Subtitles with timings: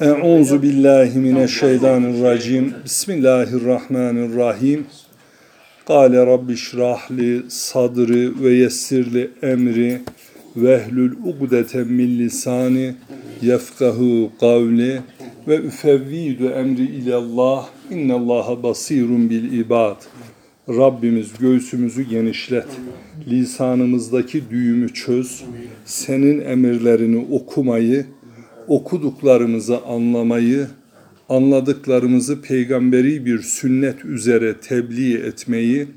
[0.00, 2.74] Euzu billahi mineşşeytanirracim.
[2.84, 4.86] Bismillahirrahmanirrahim.
[5.86, 10.00] Kale Rabbi şrahli sadri ve yessirli emri
[10.56, 12.94] vehlül ugdeten min lisani
[13.42, 15.00] yefkahu kavli
[15.48, 19.96] ve üfevvidu emri ilallah innallaha basirun bil ibad.
[20.68, 22.66] Rabbimiz göğsümüzü genişlet.
[23.30, 25.44] Lisanımızdaki düğümü çöz.
[25.84, 28.06] Senin emirlerini okumayı,
[28.71, 30.67] okuduklarımızı anlamayı,
[31.29, 35.87] anladıklarımızı peygamberi bir sünnet üzere tebliğ etmeyi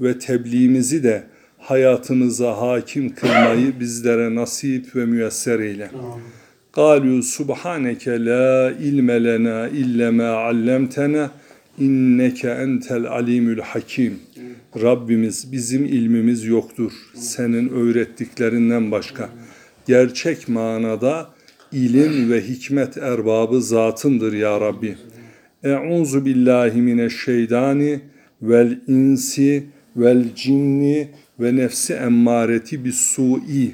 [0.00, 1.22] ve tebliğimizi de
[1.58, 5.90] hayatımıza hakim kılmayı bizlere nasip ve müyesser eyle.
[6.82, 8.48] قالوا سبحانك لا
[8.82, 11.24] علم لنا إلا ما علمتنا
[11.78, 14.18] inneke entel alimül hakim.
[14.82, 16.92] Rabbimiz bizim ilmimiz yoktur.
[17.14, 19.28] Senin öğrettiklerinden başka.
[19.86, 21.30] Gerçek manada
[21.73, 24.97] ilim ve hikmet erbabı zatındır ya Rabbi.
[25.63, 27.99] Euzu billahi mineşşeytani
[28.41, 29.63] vel insi
[29.95, 31.07] vel cinni
[31.39, 33.71] ve nefsi emmareti bis su'i.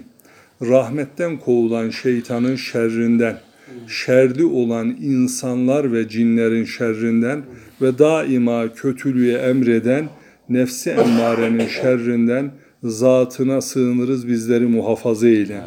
[0.61, 3.37] Rahmetten kovulan şeytanın şerrinden,
[3.87, 7.41] şerli olan insanlar ve cinlerin şerrinden
[7.81, 10.09] ve daima kötülüğü emreden
[10.49, 12.51] nefsi emmarenin şerrinden
[12.83, 15.61] zatına sığınırız bizleri muhafaza eyle.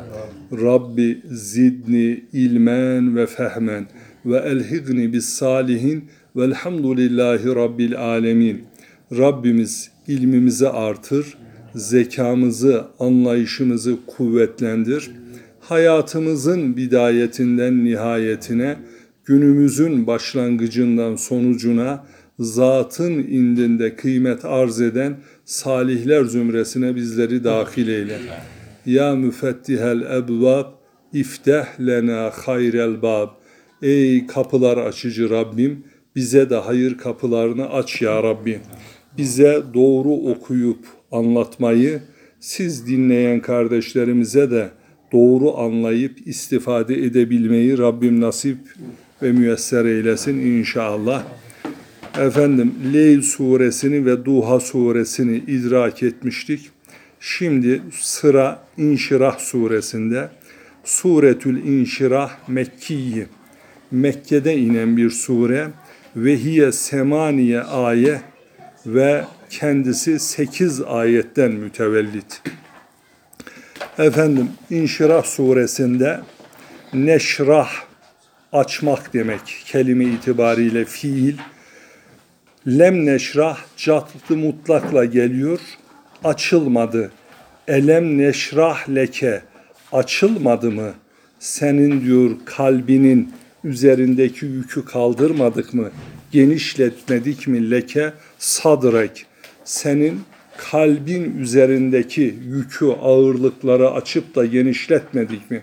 [0.52, 3.86] Rabbi zidni ilmen ve fehmen
[4.26, 6.04] ve elhigni bis salihin
[6.36, 8.64] velhamdülillahi rabbil alemin.
[9.12, 11.38] Rabbimiz ilmimizi artır,
[11.74, 15.10] zekamızı, anlayışımızı kuvvetlendir.
[15.60, 18.76] Hayatımızın bidayetinden nihayetine,
[19.24, 22.04] günümüzün başlangıcından sonucuna,
[22.38, 28.18] zatın indinde kıymet arz eden salihler zümresine bizleri dahil eyle.
[28.86, 30.66] Ya müfettihel ebvab,
[31.12, 33.28] ifteh lena hayrel bab.
[33.82, 35.84] Ey kapılar açıcı Rabbim,
[36.16, 38.60] bize de hayır kapılarını aç ya Rabbi.
[39.18, 42.00] Bize doğru okuyup anlatmayı,
[42.40, 44.70] siz dinleyen kardeşlerimize de
[45.12, 48.58] doğru anlayıp istifade edebilmeyi Rabbim nasip
[49.22, 51.24] ve müyesser eylesin inşallah.
[52.18, 56.70] Efendim Leyl suresini ve Duha suresini idrak etmiştik.
[57.20, 60.28] Şimdi sıra İnşirah suresinde.
[60.84, 63.26] Suretül İnşirah Mekkiyi.
[63.90, 65.68] Mekke'de inen bir sure
[66.16, 68.20] ve hiye semaniye ayet
[68.86, 72.42] ve kendisi 8 ayetten mütevellit.
[73.98, 76.20] Efendim İnşirah suresinde
[76.92, 77.70] neşrah
[78.52, 81.34] açmak demek kelime itibariyle fiil.
[82.66, 85.60] Lem neşrah catlı mutlakla geliyor.
[86.24, 87.10] Açılmadı.
[87.68, 89.42] Elem neşrah leke
[89.92, 90.92] açılmadı mı?
[91.38, 93.32] Senin diyor kalbinin
[93.64, 95.90] üzerindeki yükü kaldırmadık mı?
[96.32, 99.26] Genişletmedik mi leke sadrek?
[99.64, 100.20] Senin
[100.58, 105.62] kalbin üzerindeki yükü, ağırlıkları açıp da genişletmedik mi?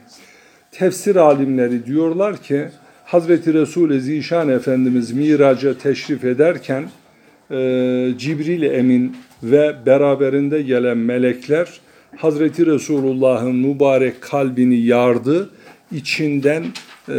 [0.72, 2.70] Tefsir alimleri diyorlar ki
[3.12, 6.84] Hazreti Resul-i Zişan Efendimiz miraca teşrif ederken
[7.52, 7.56] e,
[8.18, 11.80] Cibril Emin ve beraberinde gelen melekler
[12.18, 15.50] Hazreti Resulullah'ın mübarek kalbini yardı,
[15.92, 16.64] içinden
[17.10, 17.14] e,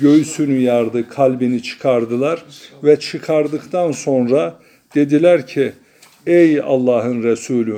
[0.00, 2.44] göğsünü yardı, kalbini çıkardılar
[2.84, 4.54] ve çıkardıktan sonra
[4.94, 5.72] dediler ki
[6.26, 7.76] ey Allah'ın Resulü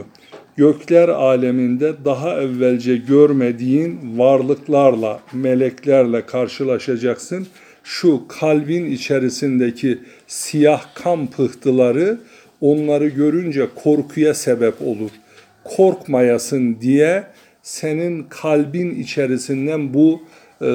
[0.56, 7.46] gökler aleminde daha evvelce görmediğin varlıklarla, meleklerle karşılaşacaksın.
[7.84, 12.18] Şu kalbin içerisindeki siyah kan pıhtıları
[12.60, 15.10] onları görünce korkuya sebep olur.
[15.64, 17.24] Korkmayasın diye
[17.62, 20.22] senin kalbin içerisinden bu
[20.62, 20.70] e,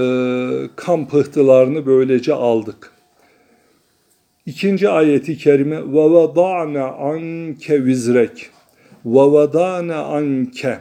[0.76, 2.92] kan pıhtılarını böylece aldık.
[4.46, 8.50] İkinci ayeti kerime ve vada'na anke vizrek
[9.06, 10.80] vada'na anke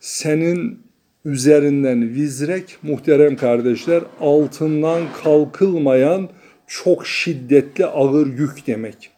[0.00, 0.78] senin
[1.24, 6.28] üzerinden vizrek muhterem kardeşler altından kalkılmayan
[6.66, 9.10] çok şiddetli ağır yük demek.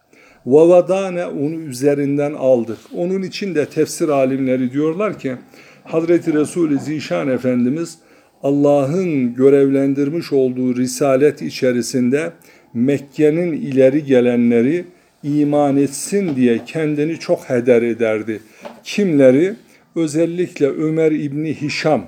[0.47, 2.79] Vavadane onu üzerinden aldık.
[2.97, 5.37] Onun için de tefsir alimleri diyorlar ki
[5.85, 7.99] Hazreti Resul-i Zişan Efendimiz
[8.43, 12.33] Allah'ın görevlendirmiş olduğu risalet içerisinde
[12.75, 14.85] Mekke'nin ileri gelenleri
[15.25, 18.41] iman etsin diye kendini çok heder ederdi.
[18.85, 19.55] Kimleri?
[19.97, 22.07] Özellikle Ömer İbni Hişam,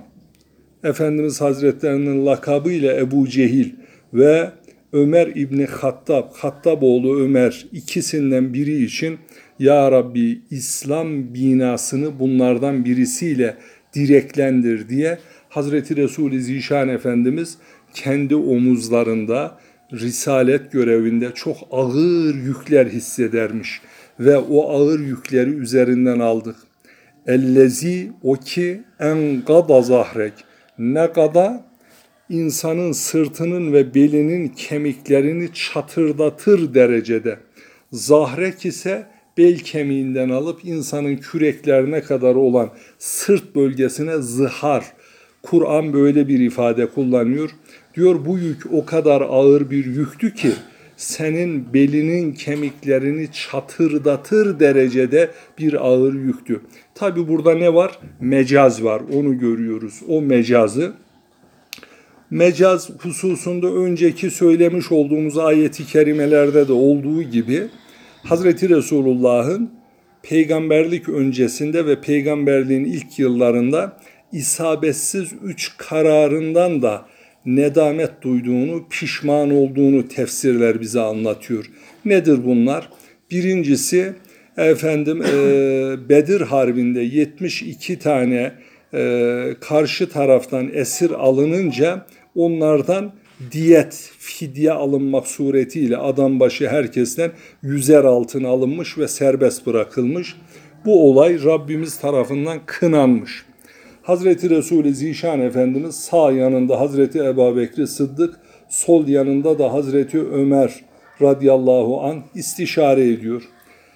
[0.85, 3.71] Efendimiz Hazretlerinin lakabı ile Ebu Cehil
[4.15, 4.51] ve
[4.93, 9.19] Ömer İbni Hattab, Hattaboğlu Ömer ikisinden biri için
[9.59, 13.57] Ya Rabbi İslam binasını bunlardan birisiyle
[13.95, 15.19] direklendir diye
[15.49, 17.59] Hazreti Resul-i Zişan Efendimiz
[17.95, 19.59] kendi omuzlarında
[19.93, 23.81] risalet görevinde çok ağır yükler hissedermiş
[24.21, 26.57] ve o ağır yükleri üzerinden aldık.
[27.27, 30.33] Ellezi o ki en gada zahrek
[30.79, 31.65] ne kada
[32.29, 37.39] insanın sırtının ve belinin kemiklerini çatırdatır derecede.
[37.93, 39.07] Zahrek ise
[39.39, 44.85] bel kemiğinden alıp insanın küreklerine kadar olan sırt bölgesine zihar.
[45.43, 47.51] Kur'an böyle bir ifade kullanıyor.
[47.97, 50.53] Diyor bu yük o kadar ağır bir yüktü ki
[50.97, 56.61] senin belinin kemiklerini çatırdatır derecede bir ağır yüktü.
[56.95, 57.99] Tabi burada ne var?
[58.21, 59.03] Mecaz var.
[59.15, 60.01] Onu görüyoruz.
[60.09, 60.93] O mecazı
[62.31, 67.63] mecaz hususunda önceki söylemiş olduğumuz ayeti kerimelerde de olduğu gibi
[68.23, 69.71] Hazreti Resulullah'ın
[70.23, 73.97] peygamberlik öncesinde ve peygamberliğin ilk yıllarında
[74.33, 77.07] isabetsiz üç kararından da
[77.47, 81.71] nedamet duyduğunu, pişman olduğunu tefsirler bize anlatıyor.
[82.05, 82.89] Nedir bunlar?
[83.31, 84.13] Birincisi
[84.57, 85.29] efendim e,
[86.09, 88.53] Bedir Harbi'nde 72 tane
[88.95, 93.13] e, karşı taraftan esir alınınca onlardan
[93.53, 97.31] diyet, fidye alınmak suretiyle adam başı herkesten
[97.63, 100.37] yüzer altın alınmış ve serbest bırakılmış.
[100.85, 103.46] Bu olay Rabbimiz tarafından kınanmış.
[104.07, 110.75] Hazreti Resul-i Zişan Efendimiz sağ yanında Hazreti Ebu Bekri Sıddık, sol yanında da Hazreti Ömer
[111.23, 113.43] radıyallahu an istişare ediyor.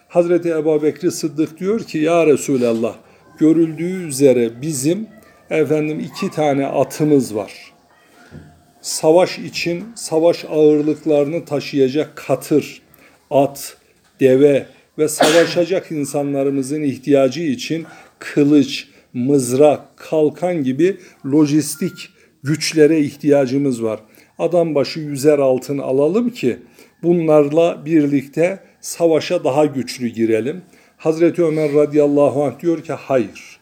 [0.08, 2.94] Hazreti Ebu Bekri Sıddık diyor ki ya Resulallah
[3.38, 5.06] görüldüğü üzere bizim
[5.50, 7.52] efendim iki tane atımız var.
[8.80, 12.82] Savaş için savaş ağırlıklarını taşıyacak katır,
[13.30, 13.76] at,
[14.20, 14.66] deve
[14.98, 17.86] ve savaşacak insanlarımızın ihtiyacı için
[18.18, 20.96] kılıç, mızrak, kalkan gibi
[21.26, 22.08] lojistik
[22.42, 24.00] güçlere ihtiyacımız var.
[24.38, 26.58] Adam başı yüzer altın alalım ki
[27.02, 30.62] bunlarla birlikte savaşa daha güçlü girelim.
[30.96, 33.60] Hazreti Ömer radıyallahu anh diyor ki hayır.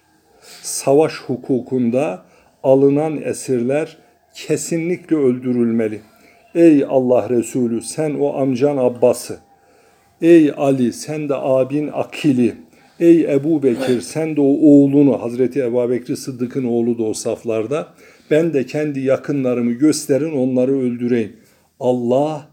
[0.62, 2.22] Savaş hukukunda
[2.62, 3.96] alınan esirler
[4.34, 6.00] kesinlikle öldürülmeli.
[6.54, 9.38] Ey Allah Resulü sen o amcan Abbas'ı,
[10.22, 12.54] ey Ali sen de abin Akil'i,
[13.00, 17.88] ey Ebu Bekir sen de o oğlunu, Hazreti Ebu Bekir Sıddık'ın oğlu da o saflarda,
[18.30, 21.32] ben de kendi yakınlarımı gösterin onları öldüreyim.
[21.80, 22.48] Allah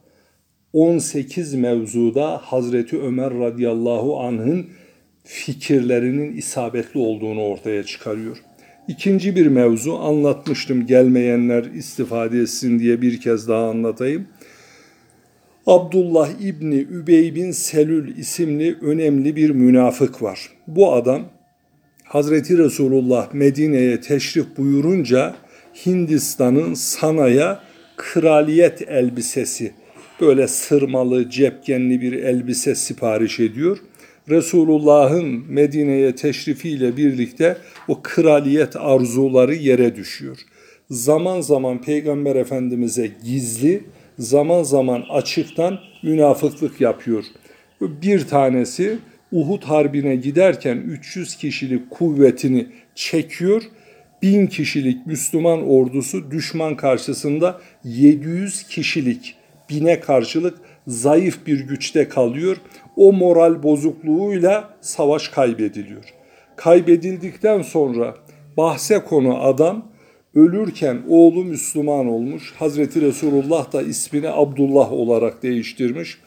[0.73, 4.65] 18 mevzuda Hazreti Ömer radıyallahu anh'ın
[5.23, 8.37] fikirlerinin isabetli olduğunu ortaya çıkarıyor.
[8.87, 14.27] İkinci bir mevzu anlatmıştım gelmeyenler istifade etsin diye bir kez daha anlatayım.
[15.67, 20.49] Abdullah İbni Übey bin Selül isimli önemli bir münafık var.
[20.67, 21.21] Bu adam
[22.03, 25.35] Hazreti Resulullah Medine'ye teşrif buyurunca
[25.85, 27.59] Hindistan'ın Sana'ya
[27.97, 29.71] kraliyet elbisesi
[30.21, 33.77] böyle sırmalı, cepkenli bir elbise sipariş ediyor.
[34.29, 37.57] Resulullah'ın Medine'ye teşrifiyle birlikte
[37.87, 40.37] o kraliyet arzuları yere düşüyor.
[40.89, 43.83] Zaman zaman Peygamber Efendimiz'e gizli,
[44.19, 47.23] zaman zaman açıktan münafıklık yapıyor.
[47.81, 48.97] Bir tanesi
[49.31, 53.63] Uhud Harbi'ne giderken 300 kişilik kuvvetini çekiyor.
[54.21, 59.35] Bin kişilik Müslüman ordusu düşman karşısında 700 kişilik
[59.69, 62.57] bine karşılık zayıf bir güçte kalıyor.
[62.95, 66.03] O moral bozukluğuyla savaş kaybediliyor.
[66.55, 68.15] Kaybedildikten sonra
[68.57, 69.85] bahse konu adam
[70.35, 72.53] ölürken oğlu Müslüman olmuş.
[72.57, 76.17] Hazreti Resulullah da ismini Abdullah olarak değiştirmiş.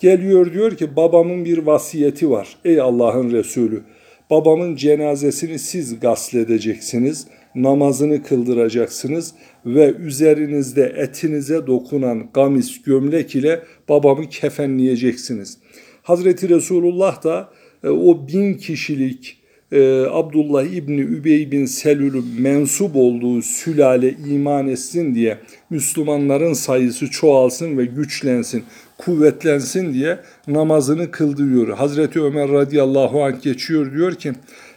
[0.00, 3.82] Geliyor diyor ki babamın bir vasiyeti var ey Allah'ın Resulü.
[4.30, 9.34] Babamın cenazesini siz gasledeceksiniz, namazını kıldıracaksınız
[9.66, 15.58] ve üzerinizde etinize dokunan gamis gömlek ile babamı kefenleyeceksiniz.
[16.02, 17.48] Hazreti Resulullah da
[17.84, 19.43] e, o bin kişilik
[19.74, 25.38] e, Abdullah İbni Übey bin Selül'ün mensup olduğu sülale iman etsin diye
[25.70, 28.64] Müslümanların sayısı çoğalsın ve güçlensin,
[28.98, 31.68] kuvvetlensin diye namazını kıldırıyor.
[31.68, 34.32] Hazreti Ömer radıyallahu anh geçiyor diyor ki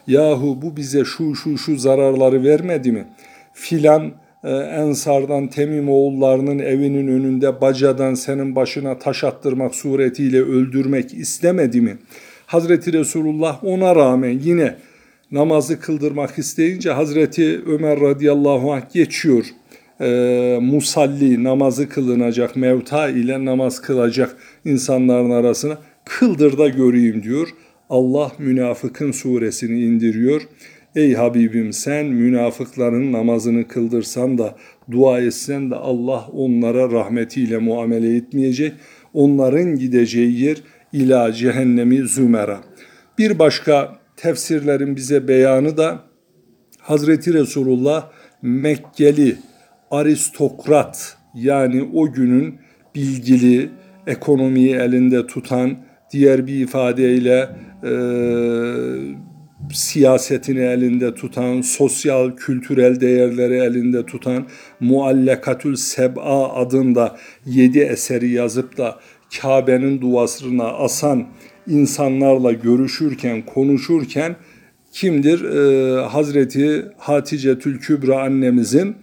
[0.07, 3.05] yahu bu bize şu şu şu zararları vermedi mi?
[3.53, 4.11] Filan
[4.43, 11.97] e, Ensardan Temim oğullarının evinin önünde bacadan senin başına taş attırmak suretiyle öldürmek istemedi mi?
[12.47, 14.75] Hazreti Resulullah ona rağmen yine
[15.31, 19.45] namazı kıldırmak isteyince Hazreti Ömer radıyallahu anh geçiyor.
[20.01, 27.47] E, musalli namazı kılınacak mevta ile namaz kılacak insanların arasına kıldır da göreyim diyor.
[27.89, 30.41] Allah münafıkın suresini indiriyor.
[30.95, 34.55] Ey Habibim sen münafıkların namazını kıldırsan da
[34.91, 38.73] dua etsen de Allah onlara rahmetiyle muamele etmeyecek.
[39.13, 40.57] Onların gideceği yer
[40.93, 42.59] ila cehennemi zümera.
[43.17, 45.99] Bir başka tefsirlerin bize beyanı da
[46.79, 48.09] Hazreti Resulullah
[48.41, 49.35] Mekkeli
[49.91, 52.59] aristokrat yani o günün
[52.95, 53.69] bilgili,
[54.07, 55.77] ekonomiyi elinde tutan,
[56.13, 57.49] diğer bir ifadeyle
[57.83, 57.91] e,
[59.73, 64.47] siyasetini elinde tutan, sosyal, kültürel değerleri elinde tutan,
[64.79, 68.99] Muallekatül Seb'a adında yedi eseri yazıp da
[69.41, 71.27] Kabe'nin duasına asan
[71.67, 74.35] insanlarla görüşürken, konuşurken
[74.91, 75.43] kimdir?
[75.43, 78.95] Ee, Hazreti Hatice Tül Kübra annemizin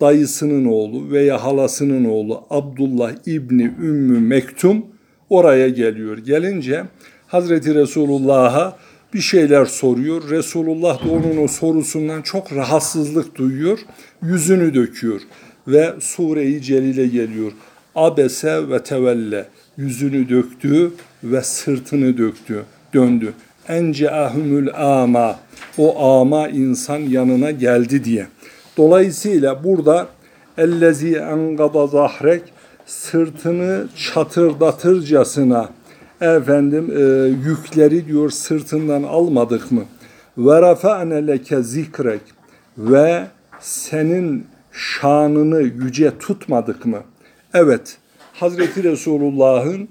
[0.00, 4.86] dayısının oğlu veya halasının oğlu Abdullah İbni Ümmü Mektum
[5.30, 6.18] oraya geliyor.
[6.18, 6.84] Gelince
[7.26, 8.76] Hazreti Resulullah'a
[9.14, 10.30] bir şeyler soruyor.
[10.30, 13.78] Resulullah da onun o sorusundan çok rahatsızlık duyuyor.
[14.22, 15.20] Yüzünü döküyor
[15.68, 17.52] ve Sure-i Celil'e geliyor.
[17.94, 19.46] Abese ve tevelle
[19.82, 20.92] yüzünü döktü
[21.24, 22.62] ve sırtını döktü,
[22.94, 23.32] döndü.
[23.68, 25.36] Enceahumul ama
[25.78, 28.26] o ama insan yanına geldi diye.
[28.76, 30.06] Dolayısıyla burada
[30.58, 32.42] ellezi engada zahrek
[32.86, 35.68] sırtını çatırdatırcasına
[36.20, 37.02] efendim e,
[37.48, 39.82] yükleri diyor sırtından almadık mı?
[40.38, 42.20] Ve rafa'ne leke zikrek
[42.78, 43.26] ve
[43.60, 46.98] senin şanını yüce tutmadık mı?
[47.54, 47.96] Evet,
[48.42, 49.88] Hazreti Resulullah'ın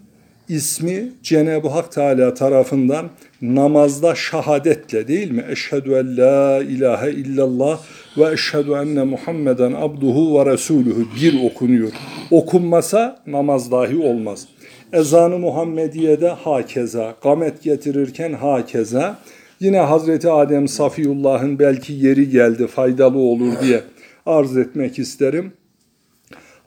[0.49, 3.09] ismi Cenab-ı Hak Teala tarafından
[3.41, 5.45] namazda şahadetle değil mi?
[5.49, 7.79] Eşhedü en la ilahe illallah
[8.17, 11.91] ve eşhedü enne Muhammeden abduhu ve resuluhu bir okunuyor.
[12.31, 14.47] Okunmasa namaz dahi olmaz.
[14.93, 19.19] Ezanı Muhammediye'de hakeza, gamet getirirken hakeza.
[19.59, 23.81] Yine Hazreti Adem Safiyullah'ın belki yeri geldi faydalı olur diye
[24.25, 25.53] arz etmek isterim.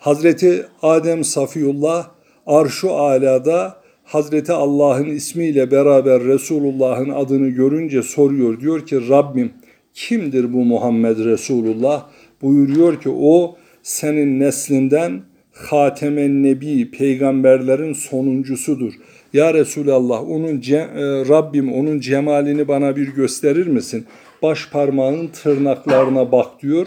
[0.05, 2.11] Hazreti Adem Safiyullah
[2.47, 8.61] arşu alada Hazreti Allah'ın ismiyle beraber Resulullah'ın adını görünce soruyor.
[8.61, 9.53] Diyor ki Rabbim
[9.95, 12.07] kimdir bu Muhammed Resulullah?
[12.43, 18.93] Buyuruyor ki o senin neslinden Hatemen Nebi peygamberlerin sonuncusudur.
[19.33, 20.87] Ya Resulallah onun e,
[21.29, 24.05] Rabbim onun cemalini bana bir gösterir misin?
[24.43, 26.87] Baş parmağının tırnaklarına bak diyor.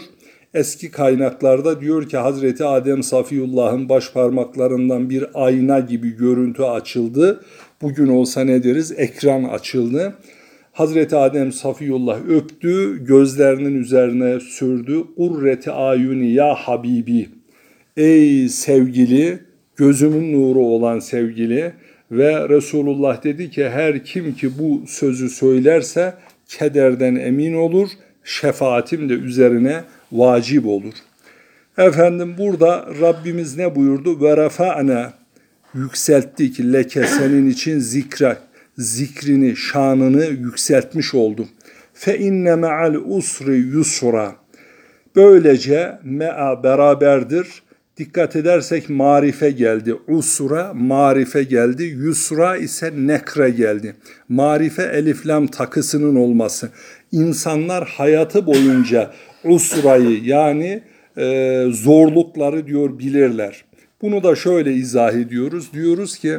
[0.54, 7.40] Eski kaynaklarda diyor ki Hazreti Adem Safiyullah'ın baş parmaklarından bir ayna gibi görüntü açıldı.
[7.82, 8.92] Bugün olsa ne deriz?
[8.96, 10.14] Ekran açıldı.
[10.72, 15.04] Hazreti Adem Safiyullah öptü, gözlerinin üzerine sürdü.
[15.16, 17.28] Urreti ayuni ya Habibi.
[17.96, 19.38] Ey sevgili,
[19.76, 21.72] gözümün nuru olan sevgili
[22.10, 26.14] ve Resulullah dedi ki her kim ki bu sözü söylerse
[26.48, 27.88] kederden emin olur,
[28.28, 30.94] şefaatim de üzerine vacip olur.
[31.78, 34.22] Efendim burada Rabbimiz ne buyurdu?
[34.22, 35.06] Ve refa'ne
[35.74, 38.36] yükselttik leke senin için zikre,
[38.78, 41.48] zikrini, şanını yükseltmiş oldum.
[41.94, 44.36] Fe inne me'al usri yusra.
[45.16, 47.46] Böylece me'a beraberdir.
[47.96, 49.94] Dikkat edersek marife geldi.
[50.08, 51.84] Usra marife geldi.
[51.84, 53.96] Yusra ise nekre geldi.
[54.28, 56.70] Marife eliflam takısının olması.
[57.12, 59.10] İnsanlar hayatı boyunca
[59.44, 60.82] usrayı yani
[61.18, 63.64] e, zorlukları diyor bilirler.
[64.02, 65.72] Bunu da şöyle izah ediyoruz.
[65.72, 66.38] Diyoruz ki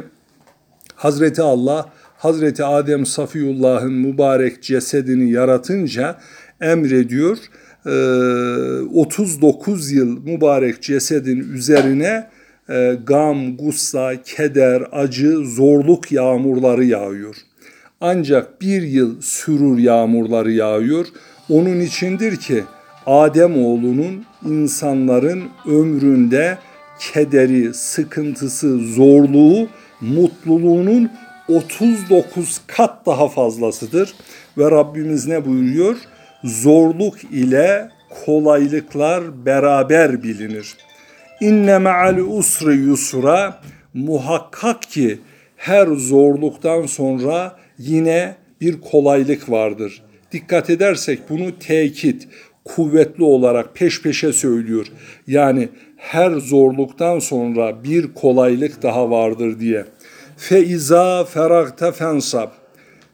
[0.94, 6.18] Hazreti Allah Hazreti Adem Safiyullah'ın mübarek cesedini yaratınca
[6.60, 7.38] emrediyor.
[8.94, 12.30] 39 e, yıl mübarek cesedin üzerine
[12.68, 17.36] e, gam, gussa, keder, acı, zorluk yağmurları yağıyor.
[18.00, 21.06] Ancak bir yıl sürur yağmurları yağıyor.
[21.48, 22.64] Onun içindir ki
[23.06, 26.58] Adem oğlunun insanların ömründe
[27.00, 29.68] kederi, sıkıntısı, zorluğu,
[30.00, 31.10] mutluluğunun
[31.48, 34.14] 39 kat daha fazlasıdır.
[34.58, 35.96] Ve Rabbimiz ne buyuruyor?
[36.44, 37.88] Zorluk ile
[38.24, 40.76] kolaylıklar beraber bilinir.
[41.40, 43.60] İnne me'al usri yusra
[43.94, 45.18] muhakkak ki
[45.60, 50.02] her zorluktan sonra yine bir kolaylık vardır.
[50.32, 52.28] Dikkat edersek bunu tekit,
[52.64, 54.86] kuvvetli olarak peş peşe söylüyor.
[55.26, 59.84] Yani her zorluktan sonra bir kolaylık daha vardır diye.
[60.36, 62.48] Fe iza feragte fensab.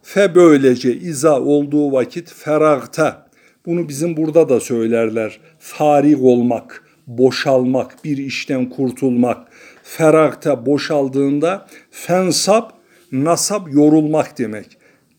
[0.03, 3.26] Fe böylece iza olduğu vakit feragta.
[3.67, 5.38] Bunu bizim burada da söylerler.
[5.59, 9.49] Farig olmak, boşalmak, bir işten kurtulmak.
[9.88, 12.71] Feragta boşaldığında fensab
[13.12, 14.78] nasab yorulmak demek.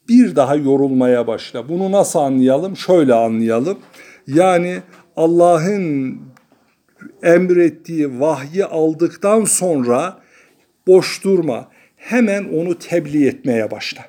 [0.09, 1.69] Bir daha yorulmaya başla.
[1.69, 2.77] Bunu nasıl anlayalım?
[2.77, 3.77] Şöyle anlayalım.
[4.27, 4.77] Yani
[5.15, 6.17] Allah'ın
[7.23, 10.17] emrettiği vahyi aldıktan sonra
[10.87, 11.67] boş durma.
[11.95, 14.01] Hemen onu tebliğ etmeye başla.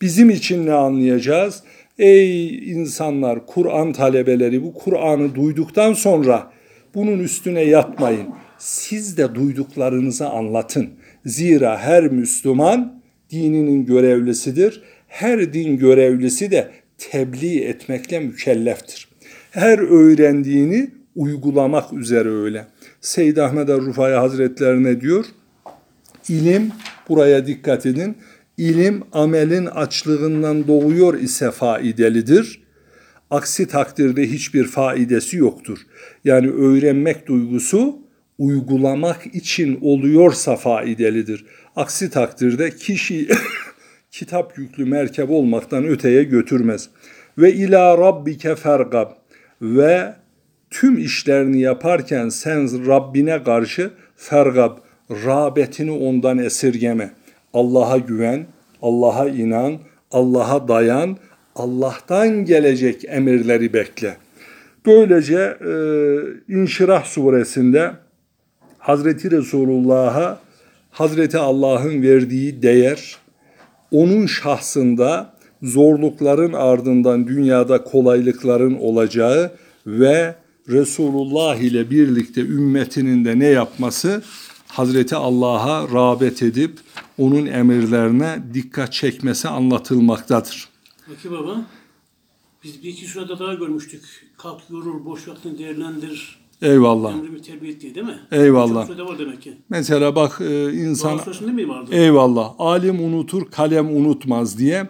[0.00, 1.62] Bizim için ne anlayacağız?
[1.98, 6.50] Ey insanlar, Kur'an talebeleri bu Kur'an'ı duyduktan sonra
[6.94, 8.28] bunun üstüne yatmayın.
[8.60, 10.90] Siz de duyduklarınızı anlatın.
[11.26, 14.82] Zira her Müslüman dininin görevlisidir.
[15.08, 19.08] Her din görevlisi de tebliğ etmekle mükelleftir.
[19.50, 22.66] Her öğrendiğini uygulamak üzere öyle.
[23.00, 25.24] Seyyid Ahmed Rufai Hazretlerine diyor,
[26.28, 26.72] ilim,
[27.08, 28.16] buraya dikkat edin,
[28.56, 32.62] ilim amelin açlığından doğuyor ise faidelidir.
[33.30, 35.78] Aksi takdirde hiçbir faidesi yoktur.
[36.24, 38.09] Yani öğrenmek duygusu
[38.40, 41.44] uygulamak için oluyorsa faidelidir.
[41.76, 43.28] Aksi takdirde kişi
[44.10, 46.88] kitap yüklü merkep olmaktan öteye götürmez.
[47.38, 49.10] Ve ila rabbike fergab
[49.62, 50.14] ve
[50.70, 54.76] tüm işlerini yaparken sen Rabbine karşı fergab,
[55.10, 57.10] rağbetini ondan esirgeme.
[57.54, 58.46] Allah'a güven,
[58.82, 59.78] Allah'a inan,
[60.10, 61.16] Allah'a dayan,
[61.56, 64.16] Allah'tan gelecek emirleri bekle.
[64.86, 65.72] Böylece e,
[66.54, 67.90] İnşirah suresinde
[68.90, 70.40] Hazreti Resulullah'a
[70.90, 73.16] Hazreti Allah'ın verdiği değer,
[73.90, 79.52] onun şahsında zorlukların ardından dünyada kolaylıkların olacağı
[79.86, 80.34] ve
[80.68, 84.22] Resulullah ile birlikte ümmetinin de ne yapması?
[84.68, 86.78] Hazreti Allah'a rağbet edip
[87.18, 90.68] onun emirlerine dikkat çekmesi anlatılmaktadır.
[91.06, 91.62] Peki baba,
[92.64, 94.02] biz bir iki şurada daha görmüştük.
[94.38, 96.39] Kalk yorul, boş vaktini değerlendir.
[96.62, 97.12] Eyvallah.
[97.12, 98.18] Emrimi terbiye et diye değil mi?
[98.32, 98.96] Eyvallah.
[98.96, 99.54] Çok var demek ki.
[99.68, 101.20] Mesela bak e, insan
[101.90, 104.86] eyvallah alim unutur kalem unutmaz diye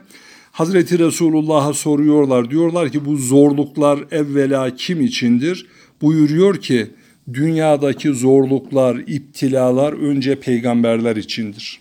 [0.53, 2.50] Hazreti Resulullah'a soruyorlar.
[2.50, 5.67] Diyorlar ki bu zorluklar evvela kim içindir?
[6.03, 6.91] Buyuruyor ki
[7.33, 11.81] dünyadaki zorluklar, iptilalar önce peygamberler içindir.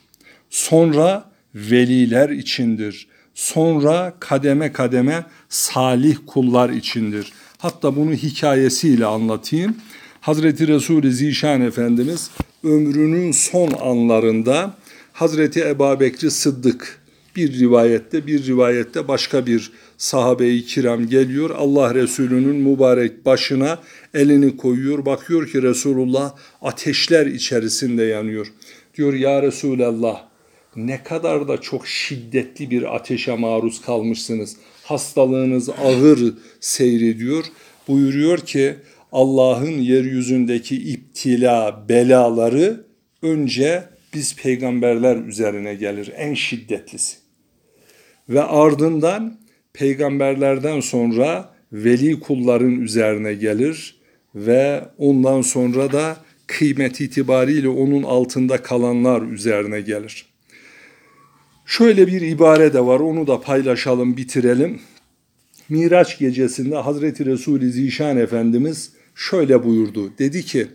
[0.49, 3.07] Sonra veliler içindir.
[3.35, 7.31] Sonra kademe kademe salih kullar içindir.
[7.59, 9.75] Hatta bunu hikayesiyle anlatayım.
[10.21, 12.31] Hazreti Resul-i Zişan Efendimiz
[12.63, 14.73] ömrünün son anlarında
[15.13, 17.01] Hazreti Ebu Bekri Sıddık
[17.35, 21.49] bir rivayette bir rivayette başka bir sahabe-i kiram geliyor.
[21.49, 23.79] Allah Resulü'nün mübarek başına
[24.13, 25.05] elini koyuyor.
[25.05, 28.53] Bakıyor ki Resulullah ateşler içerisinde yanıyor.
[28.97, 30.21] Diyor ya Resulallah
[30.75, 34.55] ne kadar da çok şiddetli bir ateşe maruz kalmışsınız.
[34.89, 37.45] Hastalığınız ağır seyrediyor.
[37.87, 38.75] Buyuruyor ki
[39.11, 42.85] Allah'ın yeryüzündeki iptila, belaları
[43.21, 47.17] önce biz peygamberler üzerine gelir en şiddetlisi.
[48.29, 49.39] Ve ardından
[49.73, 53.95] peygamberlerden sonra veli kulların üzerine gelir
[54.35, 60.28] ve ondan sonra da kıymet itibariyle onun altında kalanlar üzerine gelir.
[61.69, 64.79] Şöyle bir ibare de var onu da paylaşalım bitirelim.
[65.69, 70.13] Miraç gecesinde Hazreti Resul-i Zişan Efendimiz şöyle buyurdu.
[70.19, 70.67] Dedi ki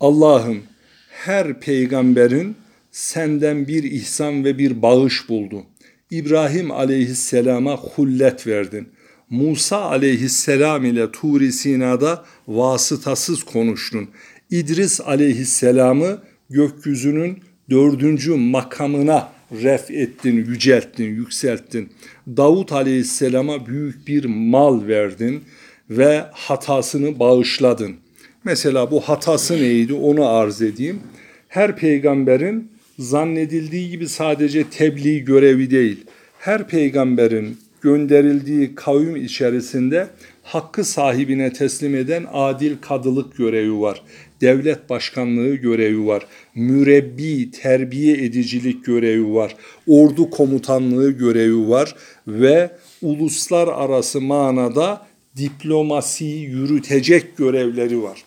[0.00, 0.62] Allah'ım
[1.08, 2.56] her peygamberin
[2.90, 5.62] senden bir ihsan ve bir bağış buldu.
[6.10, 8.88] İbrahim aleyhisselama hullet verdin.
[9.30, 14.08] Musa aleyhisselam ile Turi Sina'da vasıtasız konuştun.
[14.50, 16.18] İdris aleyhisselamı
[16.50, 17.38] gökyüzünün
[17.70, 21.88] dördüncü makamına ref ettin, yücelttin, yükselttin.
[22.36, 25.44] Davut aleyhisselama büyük bir mal verdin
[25.90, 27.96] ve hatasını bağışladın.
[28.44, 31.00] Mesela bu hatası neydi onu arz edeyim.
[31.48, 36.04] Her peygamberin zannedildiği gibi sadece tebliğ görevi değil.
[36.38, 40.08] Her peygamberin gönderildiği kavim içerisinde
[40.42, 44.02] hakkı sahibine teslim eden adil kadılık görevi var.
[44.40, 46.26] Devlet başkanlığı görevi var.
[46.54, 49.56] Mürebbi, terbiye edicilik görevi var.
[49.86, 51.94] Ordu komutanlığı görevi var
[52.26, 52.70] ve
[53.02, 58.24] uluslararası manada diplomasiyi yürütecek görevleri var.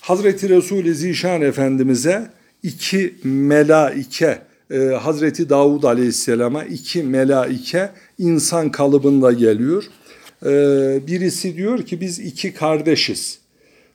[0.00, 2.26] Hazreti Resul-i Zişan Efendimiz'e
[2.62, 4.38] iki melaike,
[4.70, 9.84] e, Hazreti Davud Aleyhisselam'a iki melaike insan kalıbında geliyor.
[10.46, 10.50] E,
[11.06, 13.38] birisi diyor ki biz iki kardeşiz.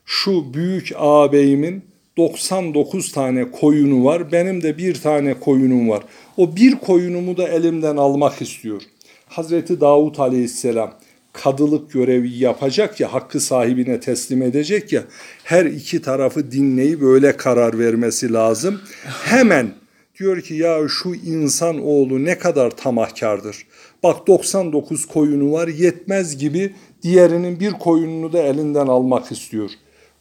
[0.06, 1.82] Şu büyük ağabeyimin
[2.16, 4.32] 99 tane koyunu var.
[4.32, 6.02] Benim de bir tane koyunum var.
[6.36, 8.82] O bir koyunumu da elimden almak istiyor.
[9.26, 10.94] Hazreti Davud Aleyhisselam
[11.32, 15.04] kadılık görevi yapacak ya, hakkı sahibine teslim edecek ya,
[15.44, 18.80] her iki tarafı dinleyip böyle karar vermesi lazım.
[19.24, 19.72] Hemen
[20.18, 23.66] diyor ki ya şu insan oğlu ne kadar tamahkardır.
[24.02, 29.70] Bak 99 koyunu var yetmez gibi diğerinin bir koyununu da elinden almak istiyor.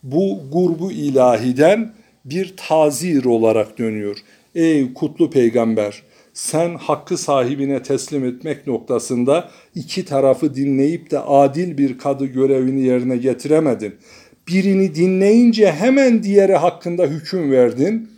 [0.04, 1.94] bu gurbu ilahiden
[2.26, 4.18] bir tazir olarak dönüyor.
[4.56, 6.04] Ey kutlu peygamber
[6.34, 13.18] sen hakkı sahibine teslim etmek noktasında iki tarafı dinleyip de adil bir kadı görevini yerine
[13.18, 13.96] getiremedin.
[14.48, 18.10] Birini dinleyince hemen diğeri hakkında hüküm verdin.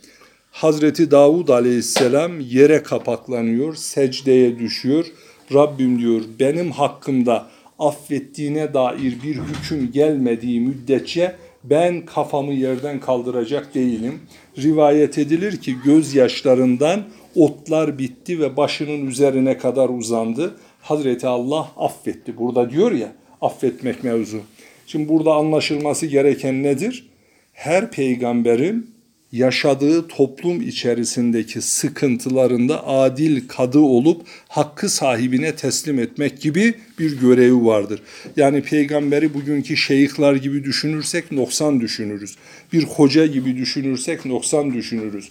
[0.56, 5.06] Hazreti Davud aleyhisselam yere kapaklanıyor, secdeye düşüyor.
[5.54, 7.46] Rabbim diyor benim hakkımda
[7.78, 14.20] affettiğine dair bir hüküm gelmediği müddetçe ben kafamı yerden kaldıracak değilim.
[14.58, 17.02] Rivayet edilir ki gözyaşlarından
[17.34, 20.56] otlar bitti ve başının üzerine kadar uzandı.
[20.82, 22.38] Hazreti Allah affetti.
[22.38, 24.40] Burada diyor ya affetmek mevzu.
[24.86, 27.08] Şimdi burada anlaşılması gereken nedir?
[27.52, 28.95] Her peygamberin
[29.36, 38.02] yaşadığı toplum içerisindeki sıkıntılarında adil kadı olup hakkı sahibine teslim etmek gibi bir görevi vardır.
[38.36, 42.36] Yani peygamberi bugünkü şeyhler gibi düşünürsek noksan düşünürüz.
[42.72, 45.30] Bir hoca gibi düşünürsek noksan düşünürüz.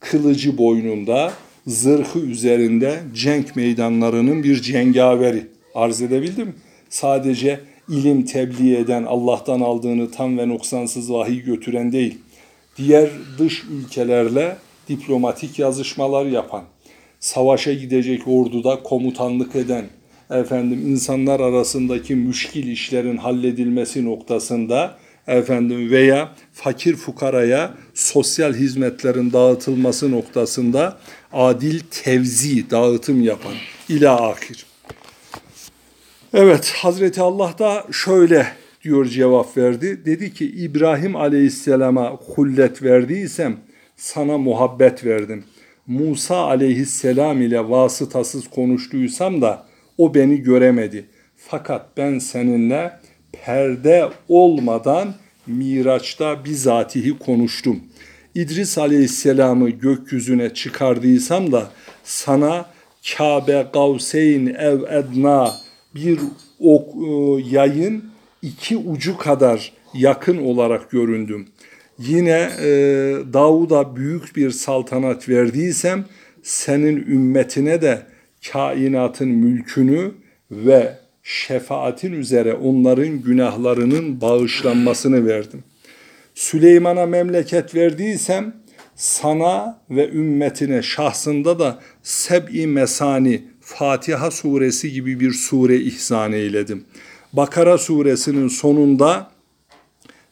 [0.00, 1.32] Kılıcı boynunda,
[1.66, 5.46] zırhı üzerinde cenk meydanlarının bir cengaveri.
[5.74, 6.54] Arz edebildim.
[6.88, 12.18] Sadece ilim tebliğ eden, Allah'tan aldığını tam ve noksansız vahiy götüren değil
[12.80, 14.56] diğer dış ülkelerle
[14.88, 16.64] diplomatik yazışmalar yapan,
[17.20, 19.84] savaşa gidecek orduda komutanlık eden,
[20.30, 30.98] efendim insanlar arasındaki müşkil işlerin halledilmesi noktasında efendim veya fakir fukaraya sosyal hizmetlerin dağıtılması noktasında
[31.32, 33.54] adil tevzi dağıtım yapan
[33.88, 34.66] ila ahir.
[36.34, 38.46] Evet Hazreti Allah da şöyle
[38.84, 40.04] diyor cevap verdi.
[40.04, 43.56] Dedi ki İbrahim aleyhisselama hullet verdiysem
[43.96, 45.44] sana muhabbet verdim.
[45.86, 49.66] Musa aleyhisselam ile vasıtasız konuştuysam da
[49.98, 51.06] o beni göremedi.
[51.36, 52.92] Fakat ben seninle
[53.32, 55.14] perde olmadan
[55.46, 57.80] Miraç'ta bizatihi konuştum.
[58.34, 61.70] İdris aleyhisselamı gökyüzüne çıkardıysam da
[62.04, 62.66] sana
[63.16, 65.56] Kabe Gavseyn ev edna
[65.94, 66.18] bir
[66.60, 67.08] ok, e,
[67.56, 68.04] yayın
[68.42, 71.48] iki ucu kadar yakın olarak göründüm.
[71.98, 72.68] Yine e,
[73.32, 76.04] Davud'a büyük bir saltanat verdiysem
[76.42, 78.02] senin ümmetine de
[78.52, 80.12] kainatın mülkünü
[80.50, 85.64] ve şefaatin üzere onların günahlarının bağışlanmasını verdim.
[86.34, 88.54] Süleyman'a memleket verdiysem
[88.94, 96.84] sana ve ümmetine şahsında da Seb'i Mesani Fatiha suresi gibi bir sure ihsan eyledim.
[97.32, 99.30] Bakara suresinin sonunda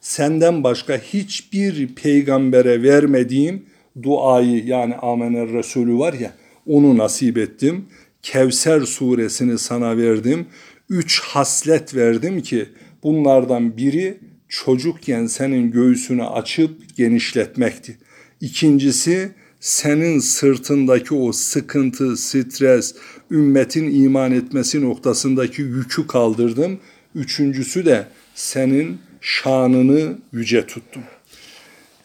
[0.00, 3.66] senden başka hiçbir peygambere vermediğim
[4.02, 6.32] duayı yani Amener Resulü var ya
[6.66, 7.86] onu nasip ettim.
[8.22, 10.46] Kevser suresini sana verdim.
[10.88, 12.66] Üç haslet verdim ki
[13.02, 17.98] bunlardan biri çocukken senin göğsünü açıp genişletmekti.
[18.40, 19.30] İkincisi
[19.60, 22.94] senin sırtındaki o sıkıntı, stres,
[23.30, 26.78] ümmetin iman etmesi noktasındaki yükü kaldırdım.
[27.14, 31.02] Üçüncüsü de senin şanını yüce tuttum.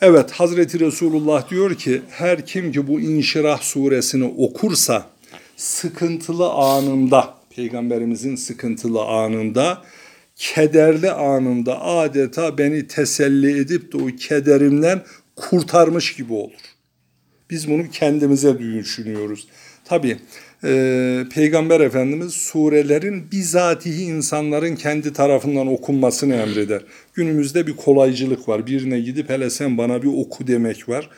[0.02, 5.10] Evet Hazreti Resulullah diyor ki her kim ki bu İnşirah suresini okursa
[5.58, 9.82] sıkıntılı anında peygamberimizin sıkıntılı anında
[10.36, 15.04] kederli anında adeta beni teselli edip de o kederimden
[15.36, 16.73] kurtarmış gibi olur.
[17.50, 19.48] Biz bunu kendimize düşünüyoruz.
[19.86, 20.18] Tabi
[20.64, 26.82] e, Peygamber Efendimiz surelerin bizatihi insanların kendi tarafından okunmasını emreder.
[27.14, 28.68] Günümüzde bir kolaycılık var.
[28.68, 31.10] Birine gidip hele sen bana bir oku demek var.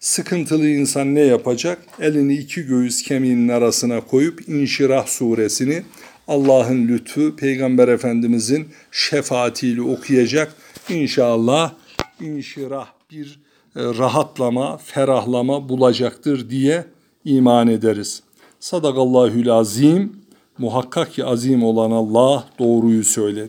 [0.00, 1.78] Sıkıntılı insan ne yapacak?
[2.00, 5.82] Elini iki göğüs kemiğinin arasına koyup İnşirah suresini
[6.28, 10.54] Allah'ın lütfu Peygamber Efendimizin şefaatiyle okuyacak.
[10.88, 11.72] İnşallah
[12.20, 13.40] inşirah bir
[13.76, 16.84] rahatlama, ferahlama bulacaktır diye
[17.24, 18.22] iman ederiz.
[18.60, 20.20] Sadakallahül azim.
[20.58, 23.48] Muhakkak ki azim olan Allah doğruyu söyledi.